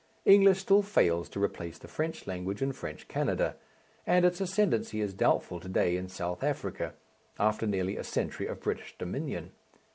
[0.25, 3.55] English still fails to replace the French language in French Canada,
[4.07, 6.95] and its ascendency is doubtful to day in South Africa,
[7.39, 9.51] after nearly a century of British dominion.